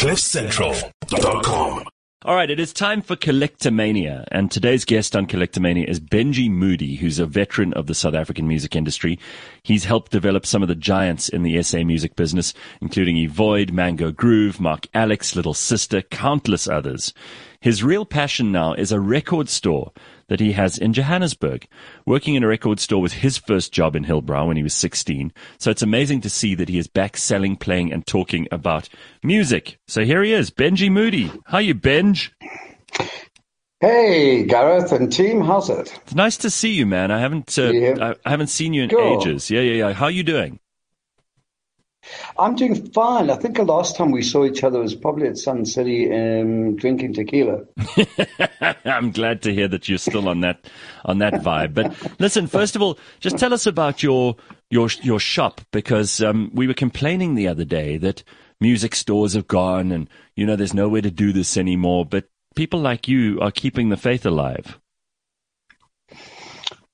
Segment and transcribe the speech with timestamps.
[0.00, 1.84] CliffCentral.com.
[2.24, 6.96] All right, it is time for Collectomania, and today's guest on Collectomania is Benji Moody,
[6.96, 9.18] who's a veteran of the South African music industry.
[9.62, 14.10] He's helped develop some of the giants in the SA music business, including Evoid, Mango
[14.10, 17.12] Groove, Marc Alex, Little Sister, countless others.
[17.60, 19.92] His real passion now is a record store
[20.30, 21.66] that he has in Johannesburg,
[22.06, 25.32] working in a record store was his first job in Hillbrow when he was 16.
[25.58, 28.88] So it's amazing to see that he is back selling, playing, and talking about
[29.24, 29.78] music.
[29.88, 31.32] So here he is, Benji Moody.
[31.46, 32.32] How you, Benj?
[33.80, 35.92] Hey, Gareth and team, how's it?
[36.02, 37.10] It's nice to see you, man.
[37.10, 38.14] I haven't uh, Yeah.
[38.24, 39.20] I haven't seen you in Cool.
[39.20, 39.50] ages.
[39.50, 39.92] Yeah, yeah, yeah.
[39.94, 40.60] How are you doing?
[42.38, 43.30] I'm doing fine.
[43.30, 46.76] I think the last time we saw each other was probably at Sun City um,
[46.76, 47.64] drinking tequila.
[48.84, 50.66] I'm glad to hear that you're still on that
[51.04, 51.74] on that vibe.
[51.74, 54.36] But listen, first of all, just tell us about your
[54.70, 58.22] your your shop because um, we were complaining the other day that
[58.60, 62.06] music stores have gone and you know there's nowhere to do this anymore.
[62.06, 64.78] But people like you are keeping the faith alive.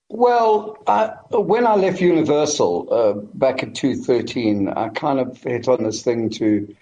[0.09, 5.83] Well, I, when I left Universal uh, back in 2013, I kind of hit on
[5.83, 6.77] this thing to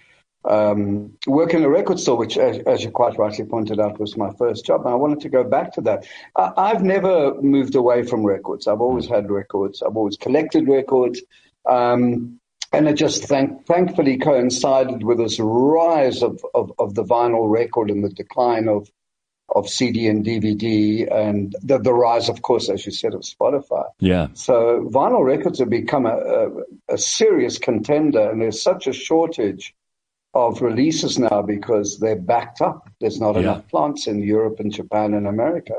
[0.45, 4.15] um, work in a record store, which, as, as you quite rightly pointed out, was
[4.15, 4.81] my first job.
[4.81, 6.05] And I wanted to go back to that.
[6.35, 8.67] I, I've never moved away from records.
[8.67, 9.81] I've always had records.
[9.81, 11.21] I've always collected records.
[11.65, 12.39] Um,
[12.71, 17.89] and it just thank, thankfully coincided with this rise of, of, of the vinyl record
[17.89, 18.87] and the decline of
[19.49, 23.85] of CD and DVD, and the, the rise, of course, as you said, of Spotify.
[23.99, 28.93] Yeah, So vinyl records have become a, a, a serious contender, and there's such a
[28.93, 29.73] shortage
[30.33, 32.89] of releases now because they're backed up.
[32.99, 33.41] There's not Yeah.
[33.41, 35.75] enough plants in Europe and Japan and America.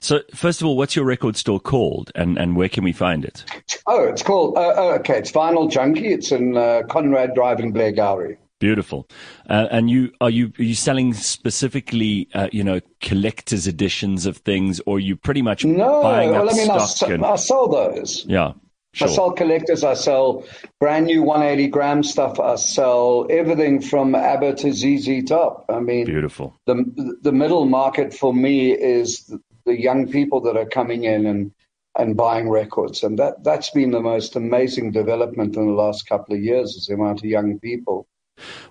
[0.00, 3.24] So first of all, what's your record store called, and and where can we find
[3.24, 3.42] it?
[3.86, 6.12] Oh, it's called, uh, oh, okay, it's Vinyl Junkie.
[6.12, 8.36] It's in uh, Conrad Drive in Blairgowrie.
[8.62, 9.08] Beautiful.
[9.50, 14.36] Uh, and you are you are you selling specifically, uh, you know, collectors editions of
[14.36, 17.08] things, or you pretty much No, buying well, up I mean, I, stock?
[17.08, 18.24] s- and, I sell those.
[18.28, 18.52] yeah,
[18.94, 19.08] sure.
[19.08, 19.82] I sell collectors.
[19.82, 20.44] I sell
[20.78, 22.38] brand new 180 gram stuff.
[22.38, 25.64] I sell everything from ABBA to ZZ Top.
[25.68, 26.54] I mean, Beautiful.
[26.66, 26.76] the
[27.22, 31.50] the middle market for me is the, the young people that are coming in and
[31.98, 36.36] and buying records, and that that's been the most amazing development in the last couple
[36.36, 36.76] of years.
[36.76, 38.06] Is the amount of young people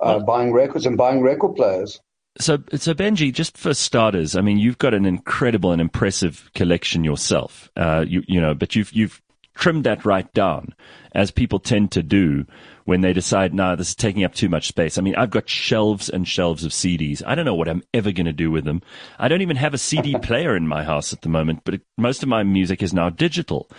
[0.02, 2.00] uh, buying records and buying record players.
[2.40, 7.04] So, so Benji, just for starters, I mean, you've got an incredible and impressive collection
[7.04, 7.70] yourself.
[7.76, 9.22] Uh, you, you know, but you've you've
[9.54, 10.74] trimmed that right down,
[11.14, 12.46] as people tend to do
[12.86, 14.98] when they decide, no, this is taking up too much space.
[14.98, 17.22] I mean, I've got shelves and shelves of CDs.
[17.26, 18.82] I don't know what I'm ever going to do with them.
[19.20, 21.82] I don't even have a CD player in my house at the moment, but it,
[21.98, 23.70] most of my music is now digital.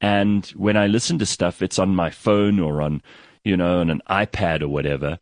[0.00, 3.02] And when I listen to stuff, it's on my phone or on,
[3.44, 5.18] you know, on an iPad or whatever.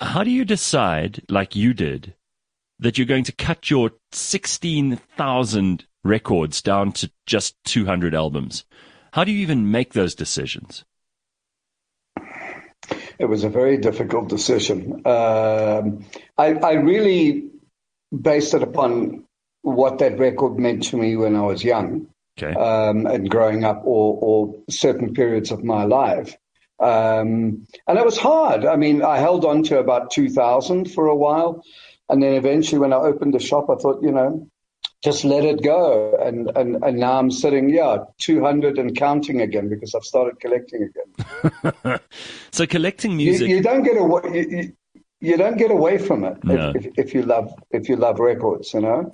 [0.00, 2.14] How do you decide, like you did,
[2.78, 8.64] that you're going to cut your 16,000 records down to just 200 albums?
[9.12, 10.84] How do you even make those decisions?
[13.18, 15.02] It was a very difficult decision.
[15.04, 16.06] Um,
[16.38, 17.50] I, I really
[18.18, 19.24] based it upon
[19.62, 22.08] what that record meant to me when I was young
[22.40, 22.58] Okay.
[22.58, 26.36] um, and growing up, or, or certain periods of my life.
[26.80, 28.64] Um, and it was hard.
[28.64, 31.62] I mean, I held on to about 2000 for a while.
[32.08, 34.48] And then eventually, when I opened the shop, I thought, you know,
[35.04, 36.16] just let it go.
[36.20, 40.90] And, and, and now I'm sitting, yeah, 200 and counting again because I've started collecting
[40.90, 42.00] again.
[42.50, 43.48] so collecting You, music.
[43.48, 44.22] you don't get away.
[44.32, 44.72] You, you,
[45.22, 46.72] you don't get away from it No.
[46.74, 49.12] if, if, if you love if you love records, you know.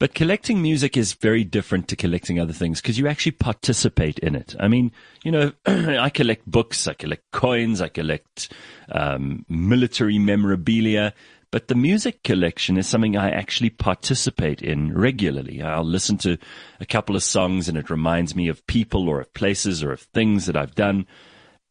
[0.00, 4.34] But collecting music is very different to collecting other things because you actually participate in
[4.34, 4.56] it.
[4.58, 8.50] I mean, you know, I collect books, I collect coins, I collect
[8.90, 11.12] um, military memorabilia.
[11.50, 15.60] But the music collection is something I actually participate in regularly.
[15.60, 16.38] I'll listen to
[16.80, 20.00] a couple of songs and it reminds me of people or of places or of
[20.00, 21.06] things that I've done.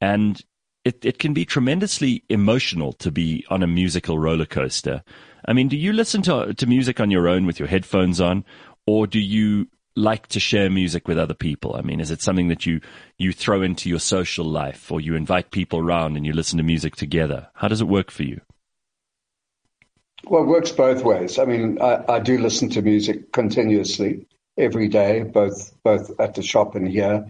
[0.01, 0.39] And
[0.89, 5.03] it, it can be tremendously emotional to be on a musical roller coaster.
[5.45, 8.43] I mean, do you listen to, to music on your own with your headphones on,
[8.87, 11.75] or do you like to share music with other people?
[11.75, 12.81] I mean, is it something that you,
[13.17, 16.63] you throw into your social life, or you invite people around and you listen to
[16.63, 17.49] music together?
[17.53, 18.41] How does it work for you?
[20.25, 21.37] Well, it works both ways.
[21.37, 24.25] I mean, I, I do listen to music continuously
[24.57, 27.27] every day, both both at the shop and here.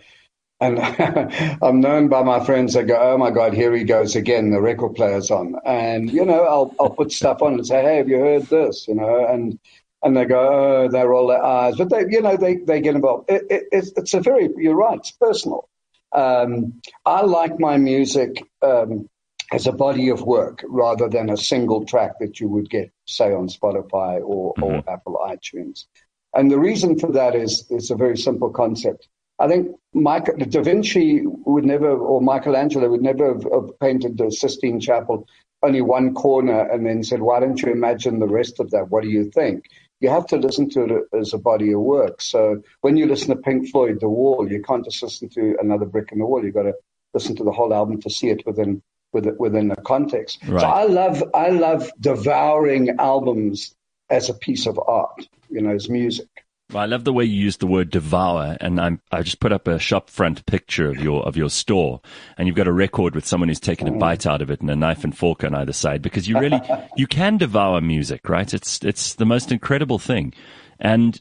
[0.61, 0.79] And
[1.61, 4.51] I'm known by my friends that go, "Oh my God, here he goes again.
[4.51, 7.97] The record player's on." And you know, I'll I'll put stuff on and say, "Hey,
[7.97, 9.57] have you heard this?" You know, and
[10.03, 12.95] and they go, "Oh," they roll their eyes, but they, you know, they they get
[12.95, 13.29] involved.
[13.29, 15.69] It, it, it's it's a very, you're right, it's personal.
[16.11, 19.09] Um, I like my music um,
[19.51, 23.33] as a body of work rather than a single track that you would get, say,
[23.33, 24.63] on Spotify or, mm-hmm.
[24.63, 25.85] or Apple iTunes.
[26.33, 29.07] And the reason for that is it's a very simple concept.
[29.39, 34.31] I think Michael, Da Vinci would never, or Michelangelo would never have, have painted the
[34.31, 35.27] Sistine Chapel
[35.61, 38.89] only one corner and then said, why don't you imagine the rest of that?
[38.89, 39.65] What do you think?
[39.99, 42.21] You have to listen to it as a body of work.
[42.21, 45.85] So when you listen to Pink Floyd, The Wall, you can't just listen to another
[45.85, 46.43] brick in the wall.
[46.43, 46.73] You've got to
[47.13, 48.81] listen to the whole album to see it within
[49.11, 50.39] within the context.
[50.47, 50.61] Right.
[50.61, 53.75] So I love I love devouring albums
[54.09, 56.27] as a piece of art, you know, as music.
[56.71, 59.51] Well, I love the way you use the word devour, and I'm, I just put
[59.51, 61.99] up a shop front picture of your of your store,
[62.37, 64.69] and you've got a record with someone who's taken a bite out of it and
[64.69, 66.61] a knife and fork on either side, because you really
[66.95, 68.53] you can devour music, right?
[68.53, 70.31] It's it's the most incredible thing,
[70.79, 71.19] and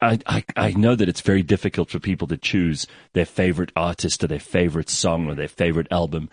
[0.00, 4.24] I, I, I know that it's very difficult for people to choose their favorite artist
[4.24, 6.30] or their favorite song or their favorite album,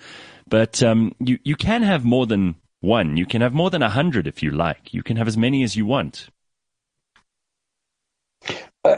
[0.48, 3.18] but um, you you can have more than one.
[3.18, 4.94] You can have more than a hundred if you like.
[4.94, 6.30] You can have as many as you want.
[8.86, 8.98] Uh,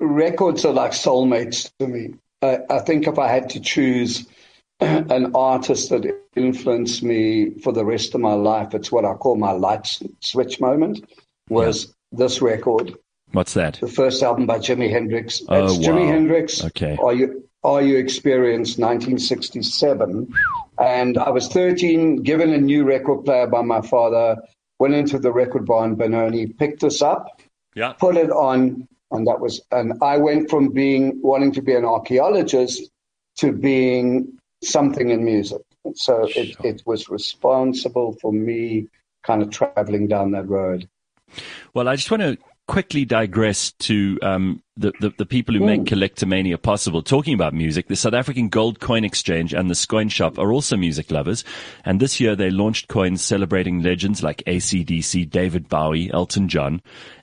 [0.00, 2.14] records are like soulmates to me.
[2.40, 4.26] Uh, I think if I had to choose
[4.80, 6.04] an artist that
[6.34, 10.60] influenced me for the rest of my life, it's what I call my light switch
[10.60, 11.04] moment.
[11.48, 12.18] Was yeah.
[12.18, 12.94] this record?
[13.32, 13.78] What's that?
[13.80, 15.42] The first album by Jimi Hendrix.
[15.48, 15.94] Oh, it's wow.
[15.94, 16.64] Jimi Hendrix.
[16.64, 16.98] Okay.
[17.02, 20.32] Are you Are You Experienced 1967?
[20.78, 24.36] And I was 13, given a new record player by my father,
[24.78, 27.40] went into the record bar in Benoni, picked this up,
[27.74, 27.92] yeah.
[27.92, 31.84] put it on, and that was, and I went from being, wanting to be an
[31.84, 32.90] archaeologist
[33.36, 35.62] to being something in music.
[35.94, 38.88] So it, it was responsible for me
[39.22, 40.88] kind of traveling down that road.
[41.74, 42.38] Well, I just want to
[42.68, 45.66] quickly digress to um, the, the, the people who mm.
[45.66, 47.02] make collectomania possible.
[47.02, 50.76] Talking about music, the South African Gold Coin Exchange and the Coin Shop are also
[50.76, 51.44] music lovers,
[51.84, 56.80] and this year they launched coins celebrating legends like ACDC, David Bowie, Elton John,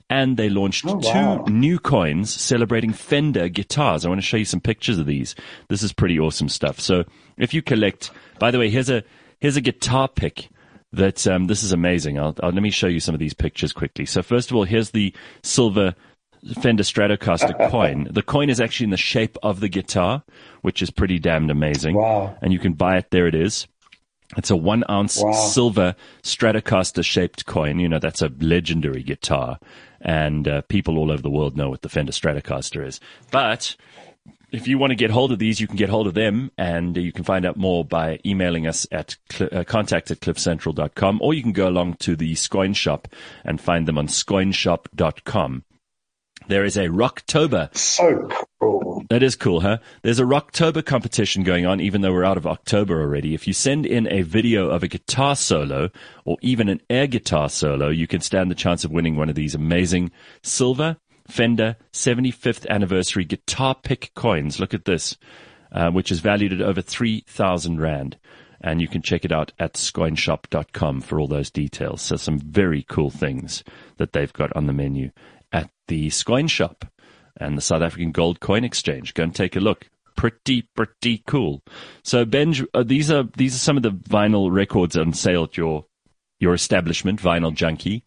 [0.08, 1.44] and they launched oh, wow.
[1.44, 4.04] two new coins celebrating Fender guitars.
[4.04, 5.34] I want to show you some pictures of these.
[5.68, 6.80] This is pretty awesome stuff.
[6.80, 7.04] So
[7.38, 9.04] if you collect, by the way, here's a
[9.38, 10.48] here's a guitar pick
[10.92, 12.18] that um, this is amazing.
[12.18, 14.06] I'll, I'll, let me show you some of these pictures quickly.
[14.06, 15.94] So first of all, here's the silver
[16.60, 18.08] Fender Stratocaster coin.
[18.10, 20.24] The coin is actually in the shape of the guitar,
[20.62, 21.96] which is pretty damned amazing.
[21.96, 22.36] Wow!
[22.42, 23.10] And you can buy it.
[23.10, 23.66] There it is.
[24.36, 25.32] It's a one ounce wow.
[25.32, 27.78] silver Stratocaster shaped coin.
[27.78, 29.58] You know that's a legendary guitar,
[30.00, 33.00] and uh, people all over the world know what the Fender Stratocaster is.
[33.30, 33.76] But
[34.52, 36.96] if you want to get hold of these, you can get hold of them and
[36.96, 41.34] you can find out more by emailing us at cl- uh, contact at cliffcentral.com or
[41.34, 43.08] you can go along to the Scoin Shop
[43.44, 45.64] and find them on scoinshop.com.
[46.48, 47.76] There is a Rocktober.
[47.76, 48.28] So
[48.60, 49.04] cool.
[49.08, 49.78] That is cool, huh?
[50.02, 53.34] There's a Rocktober competition going on, even though we're out of October already.
[53.34, 55.90] If you send in a video of a guitar solo
[56.24, 59.34] or even an air guitar solo, you can stand the chance of winning one of
[59.34, 60.10] these amazing
[60.42, 60.96] silver
[61.30, 64.60] Fender 75th anniversary guitar pick coins.
[64.60, 65.16] Look at this,
[65.72, 68.18] uh, which is valued at over 3,000 Rand.
[68.60, 72.02] And you can check it out at scoinshop.com for all those details.
[72.02, 73.64] So some very cool things
[73.96, 75.10] that they've got on the menu
[75.50, 76.84] at the Scoin Shop
[77.36, 79.14] and the South African Gold Coin Exchange.
[79.14, 79.88] Go and take a look.
[80.16, 81.62] Pretty, pretty cool.
[82.04, 85.56] So Benj, uh, these are these are some of the vinyl records on sale at
[85.56, 85.86] your
[86.38, 88.02] your establishment, Vinyl Junkie.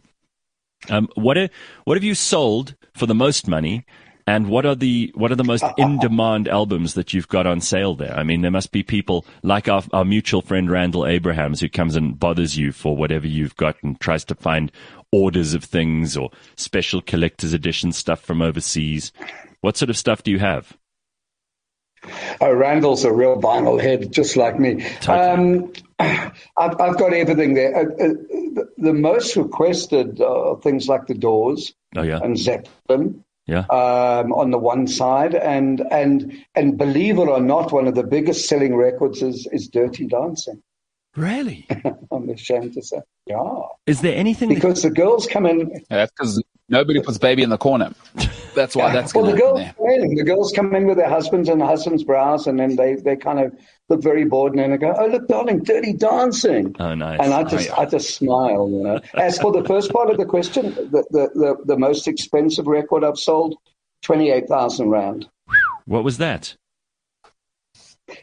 [0.90, 1.50] Um, what are,
[1.86, 3.86] what have you sold for the most money?
[4.26, 7.60] And what are the what are the most in demand albums that you've got on
[7.60, 8.16] sale there?
[8.16, 11.96] I mean, there must be people like our, our mutual friend Randall Abrahams who comes
[11.96, 14.72] and bothers you for whatever you've got and tries to find
[15.12, 19.12] orders of things or special collector's edition stuff from overseas.
[19.62, 20.78] What sort of stuff do you have?
[22.42, 24.84] Oh, Randall's a real vinyl head, just like me.
[25.00, 25.60] Totally.
[25.60, 25.74] Um,
[26.58, 27.76] I've, I've, got everything there.
[27.76, 28.08] Uh, uh,
[28.54, 32.20] the, the, most requested uh, things like the Doors oh, yeah.
[32.22, 33.24] and Zeppelin.
[33.46, 33.66] Yeah.
[33.70, 38.04] Um, on the one side, and and and believe it or not, one of the
[38.04, 40.64] biggest selling records is is Dirty Dancing.
[41.16, 41.68] Really?
[42.12, 43.02] I'm ashamed to say.
[43.28, 43.44] Yeah.
[43.86, 44.90] Is there anything because that...
[44.90, 45.70] the girls come in?
[45.70, 47.94] Yeah, that's because nobody puts baby in the corner.
[48.56, 49.26] That's why that's well.
[49.26, 52.76] The in, the girls come in with their husbands and the husbands' brows, and then
[52.76, 53.54] they they kind of
[53.90, 57.20] look very bored, and then they go, "Oh, look, darling, dirty dancing." Oh, nice.
[57.22, 57.82] And I just oh, yeah.
[57.82, 58.70] I just smile.
[58.70, 59.00] You know.
[59.16, 63.04] As for the first part of the question, the the the, the most expensive record
[63.04, 63.56] I've sold,
[64.02, 65.30] twenty eight thousand rand.
[65.86, 66.56] What was that?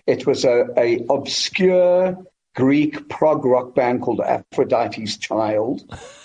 [0.06, 2.16] It was a, a obscure
[2.54, 5.82] Greek prog rock band called Aphrodite's Child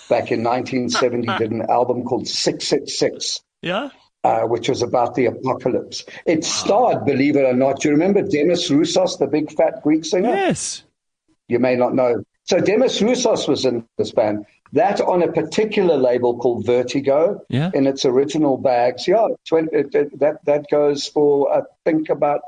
[0.08, 3.40] back in 1970 did an album called 666.
[3.62, 3.90] Yeah.
[4.26, 6.04] Uh, which was about the apocalypse.
[6.26, 10.04] It starred, believe it or not, do you remember Demis Roussos, the big fat Greek
[10.04, 10.30] singer?
[10.34, 10.82] Yes.
[11.46, 12.24] You may not know.
[12.42, 14.44] So Demis Roussos was in this band.
[14.72, 17.70] That on a particular label called Vertigo Yeah.
[17.72, 19.06] in its original bags.
[19.06, 22.40] Yeah, 20, it, it, that that goes for I think about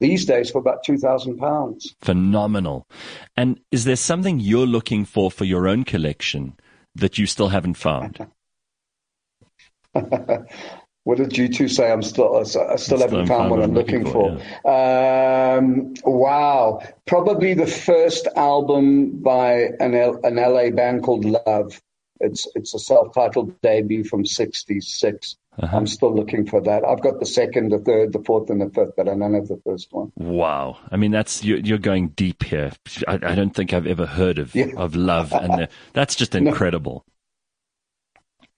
[0.00, 1.94] these days for about two thousand pounds.
[2.02, 2.86] Phenomenal.
[3.38, 6.56] And is there something you're looking for for your own collection
[6.94, 8.26] that you still haven't found?
[11.04, 11.90] What did U2 say?
[11.90, 14.38] I'm still, I still Still haven't found what I'm looking, for.
[14.64, 15.56] yeah.
[15.58, 21.80] Um, wow, probably the first album by an L, an LA band called Love.
[22.20, 25.36] It's it's a self-titled debut from '66.
[25.58, 25.76] Uh-huh.
[25.76, 26.82] I'm still looking for that.
[26.84, 29.48] I've got the second, the third, the fourth, and the fifth, but I don't have
[29.48, 30.10] the first one.
[30.16, 30.78] Wow.
[30.90, 32.72] I mean, that's you're, you're going deep here.
[33.06, 34.68] I, I don't think I've ever heard of Yeah.
[34.76, 37.04] of love, and the, that's just incredible.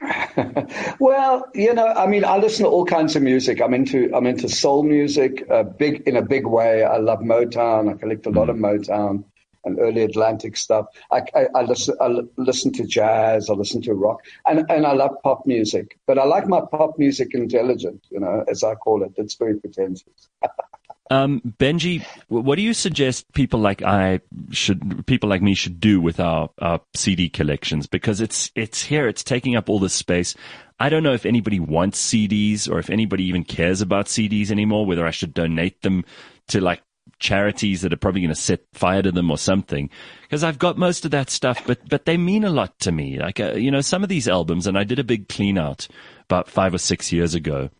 [1.00, 3.60] Well, you know, I mean, I listen to all kinds of music.
[3.60, 6.82] I'm into I'm into soul music, uh, big in a big way.
[6.84, 7.92] I love Motown.
[7.92, 9.24] I collect a lot of Motown
[9.64, 10.86] and early Atlantic stuff.
[11.10, 13.48] I, I, I listen I listen to jazz.
[13.50, 15.98] I listen to rock, and and I love pop music.
[16.06, 19.12] But I like my pop music intelligent, you know, as I call it.
[19.16, 20.28] It's very pretentious.
[21.11, 24.20] Um, Benji, what do you suggest people like I
[24.50, 27.87] should, people like me should do with our, our CD collections?
[27.87, 30.34] Because it's, it's here, it's taking up all this space.
[30.80, 34.87] I don't know if anybody wants CDs or if anybody even cares about CDs anymore,
[34.87, 36.04] whether I should donate them
[36.49, 36.82] to like
[37.18, 39.90] charities that are probably going to set fire to them or something.
[40.23, 43.18] Because I've got most of that stuff, but, but they mean a lot to me.
[43.18, 45.87] Like, uh, you know, some of these albums, and I did a big clean out
[46.23, 47.70] about five or six years ago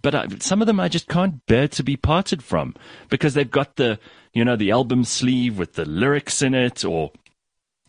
[0.00, 2.74] but I, some of them I just can't bear to be parted from
[3.08, 3.98] because they've got the
[4.32, 7.10] you know the album sleeve with the lyrics in it, or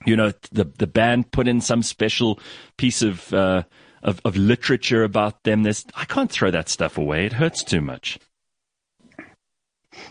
[0.06, 2.40] you know the the band put in some special
[2.78, 3.64] piece of uh,
[4.04, 5.64] of, of literature about them.
[5.64, 8.20] There's I can't throw that stuff away; it hurts too much.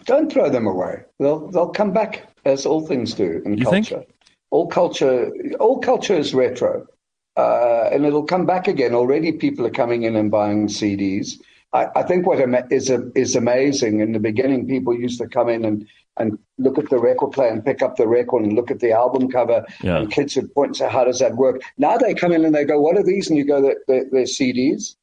[0.05, 1.03] Don't throw them away.
[1.19, 3.89] They'll they'll come back as all things do in You think?
[3.89, 4.07] culture.
[4.51, 6.87] All culture all culture is retro.
[7.37, 8.95] Uh, and it'll come back again.
[8.95, 11.41] Already people are coming in and buying CDs.
[11.73, 12.41] I, I think what
[12.73, 15.87] is a, is amazing in the beginning, people used to come in and,
[16.17, 18.93] and look at the record player and pick up the record and look at the
[18.93, 19.65] album cover.
[19.83, 19.99] Yeah.
[19.99, 22.55] And kids would point and say, "How does that work?" Now they come in and
[22.55, 24.97] they go, "What are these?" And you go, "They're, they're, they're CDs."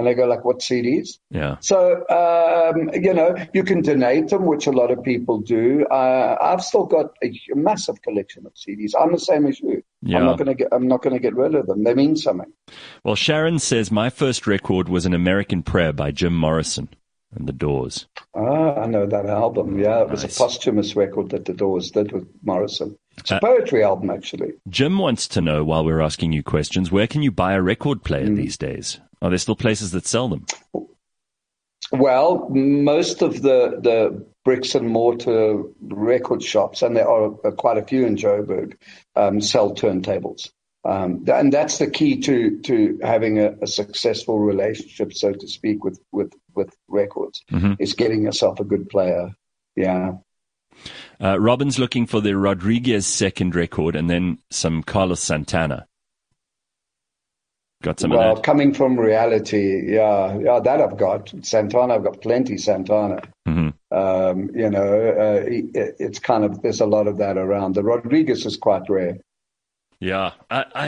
[0.00, 1.78] And they go, "Like what CDs?" Yeah, So,
[2.08, 5.84] um, you know, you can donate them, which a lot of people do.
[5.90, 8.92] Uh, I've still got a massive collection of CDs.
[8.98, 9.82] I'm the same as you.
[10.02, 10.18] Yeah.
[10.18, 10.68] I'm not going to get.
[10.72, 11.84] I'm not going to get rid of them.
[11.84, 12.50] They mean something.
[13.04, 16.88] Well, Sharon says my first record was an American Prayer by Jim Morrison
[17.34, 18.08] and the Doors.
[18.34, 19.78] Ah, I know that album.
[19.78, 20.34] Yeah, it was Nice.
[20.36, 22.96] a posthumous record that the Doors did with Morrison.
[23.18, 24.52] It's a Uh, poetry album, actually.
[24.68, 28.02] Jim wants to know while we're asking you questions, where can you buy a record
[28.02, 28.34] player Hmm.
[28.36, 28.98] these days?
[29.22, 30.46] Are there still places that sell them?
[31.92, 37.78] Well, most of the the bricks and mortar record shops, and there are uh, quite
[37.78, 38.74] a few in Joburg,
[39.16, 40.50] um, sell turntables.
[40.82, 45.84] Um, and that's the key to to having a, a successful relationship, so to speak,
[45.84, 47.76] with with with records, Mhm.
[47.80, 49.34] is getting yourself a good player.
[49.76, 50.12] Yeah.
[51.20, 55.86] Uh, Robin's looking for the Rodriguez second record and then some Carlos Santana.
[57.82, 61.32] Got some well, coming from reality, yeah, yeah, that I've got.
[61.42, 63.22] Santana, I've got plenty Santana.
[63.46, 64.92] hmm Um, you know,
[65.24, 67.74] uh, it, it's kind of there's a lot of that around.
[67.74, 69.16] The Rodriguez is quite rare.
[70.00, 70.86] Yeah, I, I,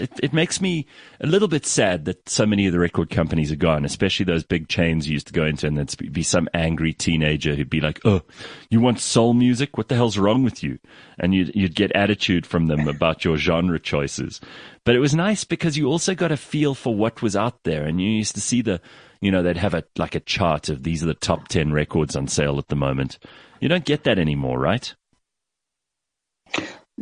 [0.00, 0.86] it, it makes me
[1.20, 4.42] a little bit sad that so many of the record companies are gone, especially those
[4.42, 7.80] big chains you used to go into, and there'd be some angry teenager who'd be
[7.80, 8.22] like, "Oh,
[8.68, 9.78] you want soul music?
[9.78, 10.80] What the hell's wrong with you?"
[11.16, 14.40] And you'd you'd get attitude from them about your genre choices.
[14.84, 17.84] But it was nice because you also got a feel for what was out there,
[17.84, 18.80] and you used to see the,
[19.20, 22.16] you know, they'd have a like a chart of these are the top ten records
[22.16, 23.20] on sale at the moment.
[23.60, 24.92] You don't get that anymore, right?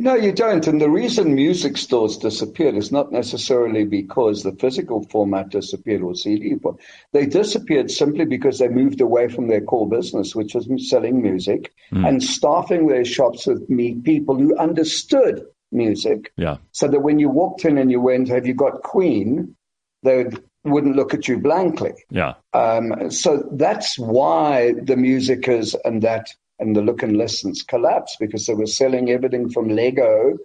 [0.01, 0.65] No, you don't.
[0.65, 6.15] And the reason music stores disappeared is not necessarily because the physical format disappeared or
[6.15, 6.75] CD, but
[7.11, 11.73] they disappeared simply because they moved away from their core business, which was selling music
[11.91, 16.31] and staffing their shops with me people who understood music.
[16.37, 19.55] Yeah, So that when you walked in and you went, "Have you got Queen?"
[20.03, 20.27] they
[20.63, 21.91] wouldn't look at you blankly.
[22.09, 27.63] yeah, Um, so that's why the music is and that and the look and listens
[27.63, 30.37] collapsed because they were selling everything from Lego,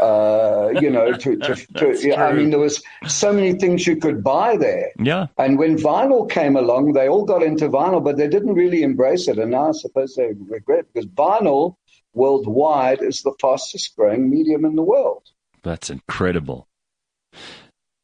[0.00, 3.96] uh, you know, to, to, to yeah, I mean, there was so many things you
[3.96, 4.90] could buy there.
[4.98, 5.26] yeah.
[5.36, 9.28] And when vinyl came along, they all got into vinyl, but they didn't really embrace
[9.28, 9.38] it.
[9.38, 11.76] And now I suppose they regret because vinyl
[12.14, 15.22] worldwide is the fastest growing medium in the world.
[15.62, 16.68] That's incredible.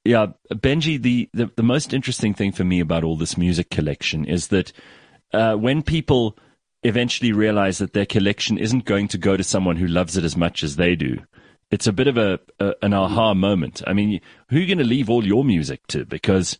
[0.04, 4.26] Yeah, Benji, the, the, the most interesting thing for me about all this music collection
[4.26, 4.72] is that
[5.32, 6.36] uh, when people
[6.84, 10.36] eventually realize that their collection isn't going to go to someone who loves it as
[10.36, 11.18] much as they do.
[11.70, 13.82] It's a bit of a, a an aha moment.
[13.86, 16.04] I mean, who are you going to leave all your music to?
[16.04, 16.58] Because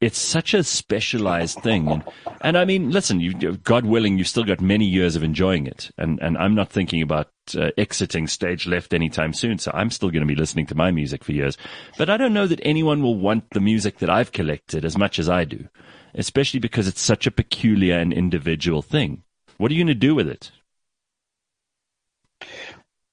[0.00, 1.90] it's such a specialized thing.
[1.90, 2.04] And,
[2.40, 5.90] and I mean, listen, you, God willing, you've still got many years of enjoying it.
[5.96, 9.58] And, and I'm not thinking about uh, exiting stage left anytime soon.
[9.58, 11.56] So I'm still going to be listening to my music for years.
[11.96, 15.18] But I don't know that anyone will want the music that I've collected as much
[15.18, 15.68] as I do,
[16.14, 19.22] especially because it's such a peculiar and individual thing.
[19.58, 20.50] What are you going to do with it?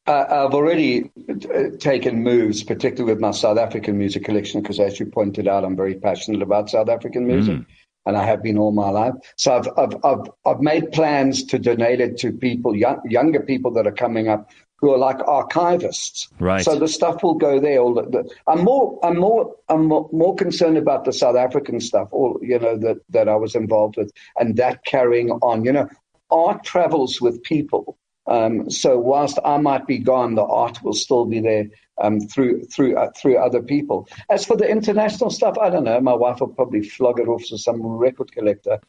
[0.07, 5.00] Uh, I've already uh, taken moves, particularly with my South African music collection, because as
[5.00, 7.65] you pointed out, I'm very passionate about South African music, mm.
[8.07, 9.13] and I have been all my life.
[9.38, 13.71] So I've, I've, I've, I've made plans to donate it to people, young, younger people
[13.74, 14.50] that are coming up
[14.81, 16.27] who are like archivists.
[16.39, 16.65] Right.
[16.65, 17.79] So the stuff will go there.
[17.79, 21.79] All the, the, I'm more, I'm more, I'm more, more, concerned about the South African
[21.79, 25.63] stuff, all you know that that I was involved with, and that carrying on.
[25.63, 25.89] You know,
[26.31, 27.97] art travels with people.
[28.27, 31.65] Um, so whilst I might be gone, the art will still be there
[32.01, 34.07] um, through through uh, through other people.
[34.29, 36.00] As for the international stuff, I don't know.
[36.01, 38.79] My wife will probably flog it off to some record collector.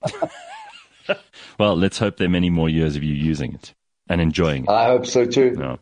[1.59, 3.75] well, let's hope there are many more years of you using it
[4.09, 4.71] and enjoying it.
[4.71, 5.53] I hope so too.
[5.53, 5.79] No,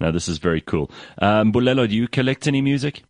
[0.00, 0.90] no, this is very cool.
[1.18, 3.02] Um, Bulelo, do you collect any music?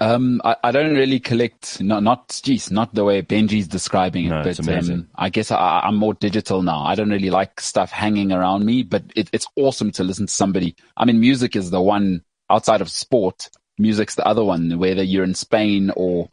[0.00, 4.30] Um, I, I, don't really collect, not, not, geez, not the way Benji's describing it,
[4.30, 6.82] no, but um, I guess I, am more digital now.
[6.82, 10.32] I don't really like stuff hanging around me, but it, it's awesome to listen to
[10.32, 10.76] somebody.
[10.96, 13.48] I mean, music is the one outside of sport.
[13.78, 16.28] Music's the other one, whether you're in Spain or,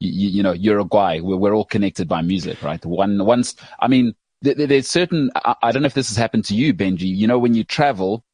[0.00, 2.84] you, you know, Uruguay, we're, we're all connected by music, right?
[2.84, 6.44] One, once, I mean, there, there's certain, I, I don't know if this has happened
[6.46, 8.24] to you, Benji, you know, when you travel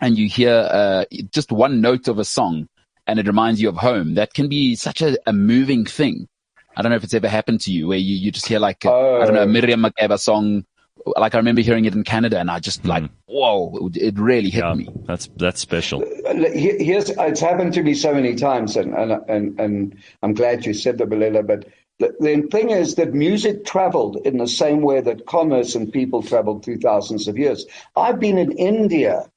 [0.00, 2.68] and you hear, uh, just one note of a song,
[3.06, 4.14] and it reminds you of home.
[4.14, 6.28] That can be such a, a moving thing.
[6.76, 8.84] I don't know if it's ever happened to you where you, you just hear like,
[8.84, 9.20] a, oh.
[9.22, 9.48] I don't know, a oh.
[9.48, 10.64] Miriam Makeba song.
[11.04, 12.88] Like I remember hearing it in Canada and I just mm.
[12.88, 14.88] like, whoa, it really hit yeah, me.
[15.04, 16.04] That's, that's special.
[16.24, 20.74] Here's, it's happened to me so many times and, and, and, and I'm glad you
[20.74, 21.66] said that, Bulelo, but
[21.98, 26.22] the, the thing is that music traveled in the same way that commerce and people
[26.22, 27.64] traveled through thousands of years.
[27.94, 29.30] I've been in India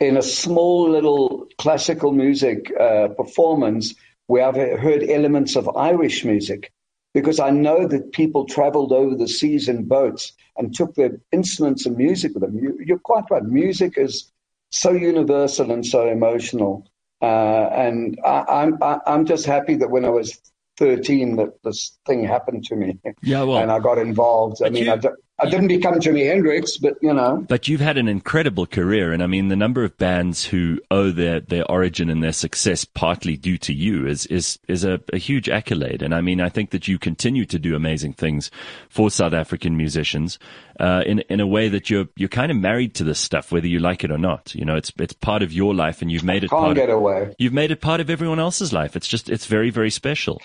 [0.00, 3.94] in a small little classical music uh, performance
[4.26, 6.72] where I've heard elements of Irish music
[7.14, 11.86] because I know that people traveled over the seas in boats and took their instruments
[11.86, 12.58] and music with them.
[12.58, 13.42] You, are quite right.
[13.42, 14.30] Music is
[14.70, 16.86] so universal and so emotional.
[17.20, 20.38] Uh, and I, I'm, am i am just happy that when I was
[20.76, 22.98] 13 that this thing happened to me.
[23.22, 24.62] Yeah, well, and I got involved.
[24.62, 25.00] I mean, you, I,
[25.40, 27.44] I didn't become Jimi Hendrix, but you know.
[27.48, 31.12] But you've had an incredible career, and I mean, the number of bands who owe
[31.12, 35.18] their, their origin and their success partly due to you is is is a, a
[35.18, 36.02] huge accolade.
[36.02, 38.50] And I mean, I think that you continue to do amazing things
[38.88, 40.40] for South African musicians
[40.80, 43.68] uh, in in a way that you're you're kind of married to this stuff, whether
[43.68, 44.52] you like it or not.
[44.56, 46.50] You know, it's it's part of your life, and you've made it.
[46.50, 47.34] Can't part get of, away.
[47.38, 48.96] You've made it part of everyone else's life.
[48.96, 50.42] It's just it's very very special.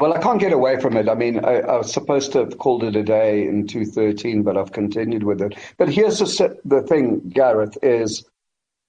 [0.00, 1.08] Well, I can't get away from it.
[1.08, 4.56] I mean, I, I, was supposed to have called it a day in 2013, but
[4.56, 5.56] I've continued with it.
[5.76, 8.24] But here's the, the thing, Gareth, is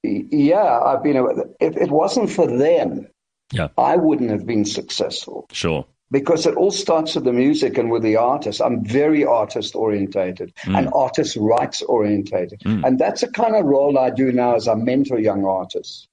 [0.03, 1.15] yeah, I've been,
[1.59, 3.07] if it wasn't for them,
[3.51, 3.69] yeah.
[3.77, 5.47] I wouldn't have been successful.
[5.51, 5.85] Sure.
[6.11, 8.61] Because it all starts with the music and with the artist.
[8.61, 10.77] I'm very artist orientated mm.
[10.77, 12.61] and artist rights orientated.
[12.61, 12.85] Mm.
[12.85, 16.07] And that's the kind of role I do now as I mentor young artists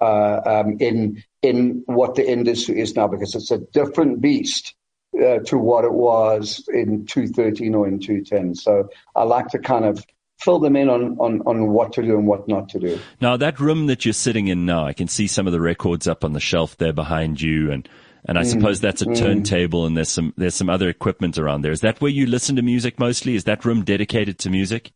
[0.00, 4.74] uh, um, in in what the industry is now because it's a different beast
[5.16, 8.54] uh, to what it was in 213 or in 210.
[8.54, 10.04] So I like to kind of
[10.38, 12.98] fill them in on, on, on what to do and what not to do.
[13.20, 16.08] Now, that room that you're sitting in now, I can see some of the records
[16.08, 17.88] up on the shelf there behind you and
[18.22, 19.16] and I mm, suppose that's a mm.
[19.16, 21.72] turntable and there's some there's some other equipment around there.
[21.72, 23.34] Is that where you listen to music mostly?
[23.34, 24.92] Is that room dedicated to music?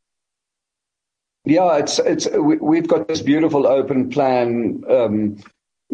[1.47, 5.39] Yeah, it's it's we, have got this beautiful open plan um,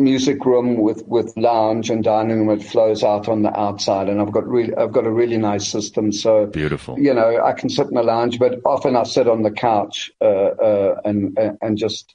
[0.01, 2.59] music room with, with lounge and dining room.
[2.59, 5.69] It flows out on the outside, and I've got really I've got a really nice
[5.69, 6.11] system.
[6.11, 6.99] So beautiful.
[6.99, 10.11] You know, I can sit in the lounge, but often I sit on the couch
[10.21, 12.15] uh, uh, and and just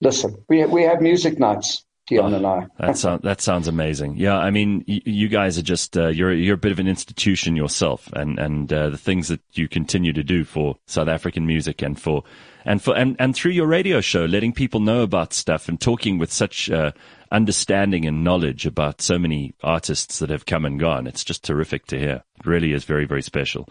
[0.00, 0.44] listen.
[0.48, 1.84] We we have music nights.
[2.08, 2.66] Dion oh, and I.
[2.80, 4.16] that sounds that sounds amazing.
[4.16, 6.88] Yeah, I mean, y- you guys are just uh, you're you're a bit of an
[6.88, 11.46] institution yourself, and and uh, the things that you continue to do for South African
[11.46, 12.24] music and for
[12.64, 16.18] and for and, and through your radio show, letting people know about stuff and talking
[16.18, 16.90] with such uh,
[17.32, 21.06] understanding and knowledge about so many artists that have come and gone.
[21.06, 22.22] It's just terrific to hear.
[22.38, 23.68] It really is very very special.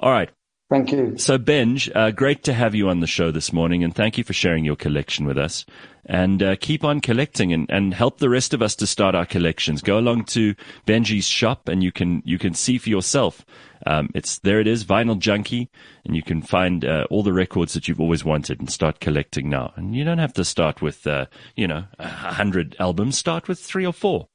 [0.00, 0.30] All right.
[0.70, 1.16] Thank you.
[1.16, 4.24] So, Benj, uh, great to have you on the show this morning, and thank you
[4.24, 5.64] for sharing your collection with us.
[6.04, 9.24] And uh, keep on collecting, and, and help the rest of us to start our
[9.24, 9.80] collections.
[9.80, 10.54] Go along to
[10.86, 13.46] Benji's shop, and you can you can see for yourself.
[13.86, 14.60] Um, it's there.
[14.60, 15.70] It is Vinyl Junkie,
[16.04, 19.48] and you can find uh, all the records that you've always wanted, and start collecting
[19.48, 19.72] now.
[19.76, 21.26] And you don't have to start with uh,
[21.56, 23.16] you know a hundred albums.
[23.16, 24.28] Start with three or four.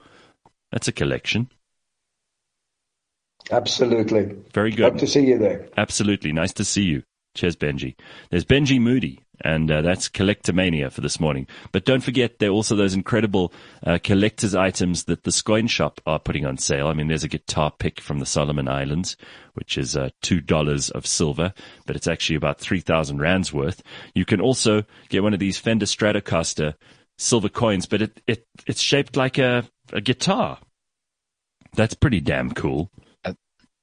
[0.72, 1.50] That's a collection.
[3.52, 4.36] Absolutely.
[4.54, 4.84] Very good.
[4.84, 5.68] Hope to see you there.
[5.78, 6.32] Absolutely.
[6.32, 7.04] Nice to see you.
[7.36, 7.96] Cheers, Benji.
[8.30, 11.48] There's Benji Moody, and uh, that's Collectomania for this morning.
[11.72, 13.52] But don't forget, there are also those incredible
[13.86, 16.88] uh, collector's items that the Scoin Shop are putting on sale.
[16.88, 19.18] I mean, there's a guitar pick from the Solomon Islands,
[19.56, 21.54] which is uh, $2 of silver,
[21.88, 23.82] but it's actually about 3,000 rands worth.
[24.14, 26.76] You can also get one of these Fender Stratocaster
[27.18, 30.60] silver coins, but it, it it's shaped like a, a guitar.
[31.76, 32.92] That's pretty damn cool.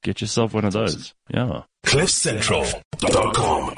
[0.02, 1.14] Get yourself one of those.
[1.28, 1.62] Yeah.
[1.84, 3.74] CliffCentral.com